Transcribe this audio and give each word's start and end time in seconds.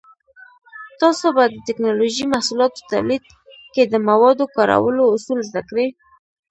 تاسو 1.01 1.25
به 1.35 1.43
د 1.47 1.55
ټېکنالوجۍ 1.67 2.25
محصولاتو 2.33 2.87
تولید 2.91 3.23
کې 3.73 3.83
د 3.87 3.93
موادو 4.07 4.45
کارولو 4.55 5.03
اصول 5.15 5.39
زده 5.49 5.61
کړئ. 5.69 5.87